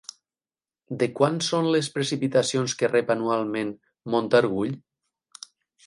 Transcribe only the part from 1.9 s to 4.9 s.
precipitacions que rep anualment Montargull?